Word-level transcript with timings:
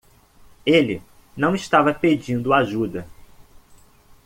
Ele 0.65 0.99
não 1.37 1.53
estava 1.53 1.93
pedindo 1.93 2.51
ajuda. 2.53 3.07